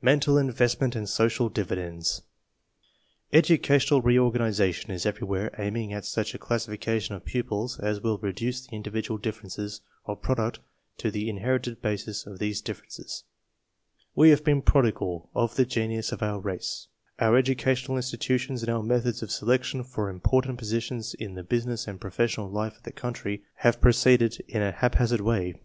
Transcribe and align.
MENTAL 0.00 0.38
INVESTMENT 0.38 0.96
AND 0.96 1.08
SOCIAL 1.08 1.48
DIVIDENDS 1.48 2.22
Educational 3.32 4.02
reorganization 4.02 4.90
is 4.90 5.06
everywhere 5.06 5.54
aiming 5.56 5.92
at 5.92 6.04
such 6.04 6.34
a 6.34 6.38
classification 6.40 7.14
of 7.14 7.24
pupils 7.24 7.78
as 7.78 8.00
will 8.00 8.18
reduce 8.18 8.66
the 8.66 8.76
individ 8.76 9.06
ual 9.06 9.22
differences 9.22 9.80
of 10.04 10.20
product 10.20 10.58
to 10.98 11.12
the 11.12 11.30
inherited 11.30 11.80
bases 11.80 12.26
of 12.26 12.40
these 12.40 12.60
differences. 12.60 13.22
We 14.16 14.30
have 14.30 14.42
been 14.42 14.62
prodigal 14.62 15.30
of 15.32 15.54
the 15.54 15.64
genius 15.64 16.10
of 16.10 16.24
our 16.24 16.40
race. 16.40 16.88
Our 17.20 17.36
educational 17.36 17.96
institutions 17.98 18.64
and 18.64 18.68
our 18.72 18.82
methods 18.82 19.22
of 19.22 19.30
selection 19.30 19.84
for 19.84 20.10
important 20.10 20.58
positions 20.58 21.14
in 21.14 21.34
the 21.34 21.44
business 21.44 21.86
and 21.86 22.00
professional 22.00 22.50
life 22.50 22.76
of 22.78 22.82
the 22.82 22.90
country 22.90 23.44
have 23.58 23.80
proceeded 23.80 24.40
in 24.48 24.60
a 24.60 24.72
hap 24.72 24.96
hazard 24.96 25.20
way. 25.20 25.60